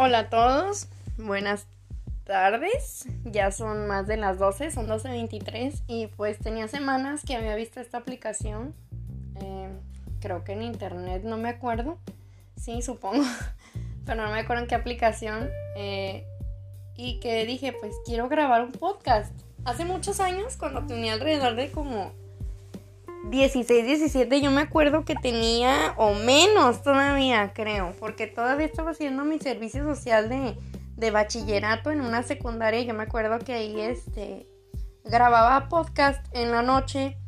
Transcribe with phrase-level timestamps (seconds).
[0.00, 1.66] Hola a todos, buenas
[2.22, 3.08] tardes.
[3.24, 7.80] Ya son más de las 12, son 12.23 y pues tenía semanas que había visto
[7.80, 8.76] esta aplicación.
[9.42, 9.68] Eh,
[10.20, 11.98] creo que en internet, no me acuerdo.
[12.56, 13.24] Sí, supongo.
[14.06, 15.50] Pero no me acuerdo en qué aplicación.
[15.74, 16.24] Eh,
[16.94, 19.32] y que dije, pues quiero grabar un podcast.
[19.64, 22.12] Hace muchos años, cuando tenía alrededor de como
[23.30, 29.24] 16, 17, yo me acuerdo que tenía, o menos todavía, creo, porque todavía estaba haciendo
[29.24, 32.82] mi servicio social de, bachillerato en una secundaria.
[32.82, 34.48] Yo me acuerdo que ahí este,
[35.04, 37.18] grababa podcast en la noche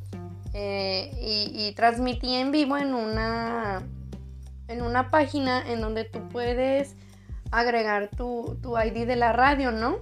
[0.55, 3.83] eh, y, transmitía en vivo en una,
[4.69, 6.97] en una página en donde tú puedes
[7.51, 9.99] agregar tu, tu ID de la radio, ¿no?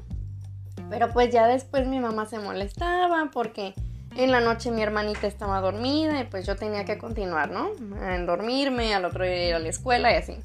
[0.90, 3.74] Pero pues ya después mi mamá se molestaba porque
[4.16, 7.70] en la noche mi hermanita estaba dormida y pues yo tenía que continuar, ¿no?
[8.02, 10.36] En dormirme, al otro día ir a la escuela y así.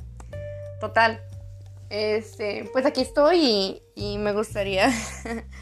[0.79, 1.21] Total.
[1.89, 4.89] Este, pues aquí estoy y, me gustaría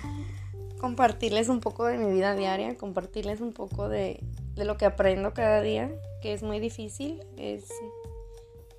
[0.79, 4.23] compartirles un poco de mi vida diaria, compartirles un poco de,
[4.55, 7.65] de lo que aprendo cada día, que es muy difícil, es,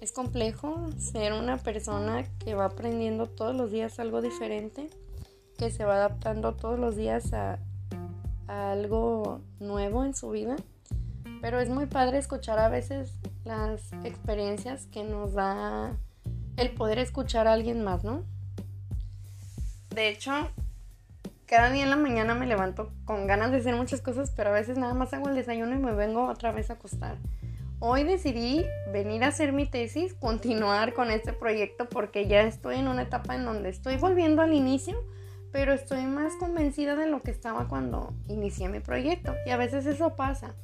[0.00, 4.88] es complejo ser una persona que va aprendiendo todos los días algo diferente,
[5.58, 7.32] que se va adaptando todos los días
[8.52, 10.56] algo nuevo en su vida.
[11.40, 13.12] Pero es muy padre escuchar a veces
[13.44, 15.96] las experiencias que nos da
[16.56, 18.24] el poder escuchar a alguien más, ¿no?
[19.90, 20.32] De hecho,
[21.46, 24.52] cada día en la mañana me levanto con ganas de hacer muchas cosas, pero a
[24.52, 27.16] veces nada más hago el desayuno y me vengo otra vez a acostar.
[27.78, 32.86] Hoy decidí venir a hacer mi tesis, continuar con este proyecto porque ya estoy en
[32.86, 35.02] una etapa en donde estoy volviendo al inicio,
[35.52, 39.34] pero estoy más convencida de lo que estaba cuando inicié mi proyecto.
[39.46, 40.54] Y a veces eso pasa.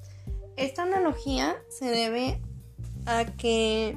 [0.56, 2.40] Esta analogía se debe
[3.06, 3.96] a que,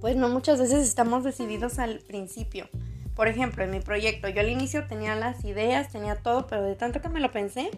[0.00, 2.68] pues no muchas veces estamos decididos al principio.
[3.14, 6.74] Por ejemplo, en mi proyecto, yo al inicio tenía las ideas, tenía todo, pero de
[6.74, 7.70] tanto que me lo pensé,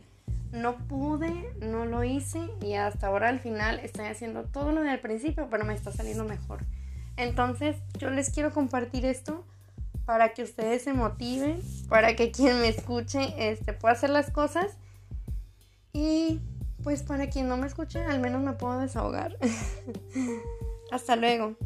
[0.53, 5.01] no pude, no lo hice y hasta ahora al final estoy haciendo todo lo del
[5.01, 6.61] principio, pero me está saliendo mejor.
[7.17, 9.45] Entonces, yo les quiero compartir esto
[10.05, 14.77] para que ustedes se motiven, para que quien me escuche este, pueda hacer las cosas
[15.93, 16.41] y
[16.83, 19.37] pues para quien no me escuche al menos me puedo desahogar.
[20.91, 21.57] Hasta luego.